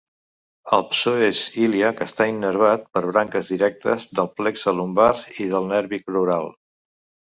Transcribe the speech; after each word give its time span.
El 0.77 0.85
psoes 0.93 1.41
ilíac 1.65 2.01
està 2.07 2.27
innervat 2.31 2.87
per 2.97 3.03
branques 3.09 3.53
directes 3.55 4.09
del 4.21 4.33
plexe 4.41 4.75
lumbar 4.79 5.11
i 5.45 5.49
del 5.53 5.71
nervi 5.75 6.01
crural. 6.09 6.53